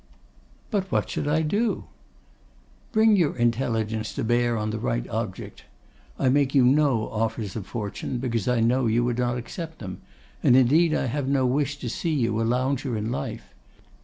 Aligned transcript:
'But 0.71 0.91
what 0.91 1.11
should 1.11 1.27
I 1.27 1.43
do?' 1.43 1.85
'Bring 2.91 3.15
your 3.15 3.37
intelligence 3.37 4.15
to 4.15 4.23
bear 4.23 4.57
on 4.57 4.71
the 4.71 4.79
right 4.79 5.07
object. 5.09 5.65
I 6.17 6.27
make 6.27 6.55
you 6.55 6.65
no 6.65 7.07
offers 7.11 7.55
of 7.55 7.67
fortune, 7.67 8.17
because 8.17 8.47
I 8.47 8.61
know 8.61 8.87
you 8.87 9.03
would 9.03 9.19
not 9.19 9.37
accept 9.37 9.77
them, 9.77 10.01
and 10.41 10.55
indeed 10.57 10.95
I 10.95 11.05
have 11.05 11.27
no 11.27 11.45
wish 11.45 11.77
to 11.77 11.87
see 11.87 12.15
you 12.15 12.41
a 12.41 12.41
lounger 12.41 12.97
in 12.97 13.11
life. 13.11 13.53